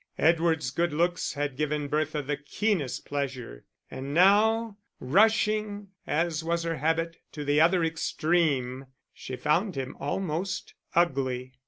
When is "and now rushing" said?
3.91-5.89